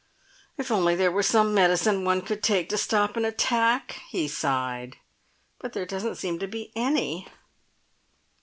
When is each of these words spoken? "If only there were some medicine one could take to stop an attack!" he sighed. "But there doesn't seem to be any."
"If 0.57 0.71
only 0.71 0.95
there 0.95 1.11
were 1.11 1.21
some 1.21 1.53
medicine 1.53 2.03
one 2.03 2.23
could 2.23 2.41
take 2.41 2.69
to 2.69 2.77
stop 2.79 3.15
an 3.17 3.23
attack!" 3.23 4.01
he 4.09 4.27
sighed. 4.27 4.97
"But 5.59 5.73
there 5.73 5.85
doesn't 5.85 6.15
seem 6.15 6.39
to 6.39 6.47
be 6.47 6.71
any." 6.75 7.27